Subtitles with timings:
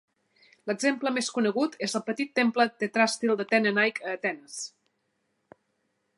[0.69, 4.61] L'exemple més conegut és el petit temple tetràstil d'Atena Nike a Atenes.